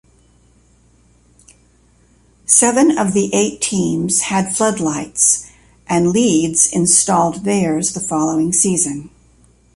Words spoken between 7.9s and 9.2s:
the following season.